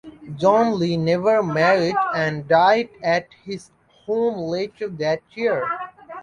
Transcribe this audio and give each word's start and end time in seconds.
John 0.35 0.79
Lee 0.79 0.97
never 0.97 1.43
married 1.43 1.93
and 2.15 2.47
died 2.47 2.89
at 3.03 3.27
his 3.43 3.69
home 4.07 4.35
later 4.49 4.87
that 4.89 5.19
year. 5.35 5.63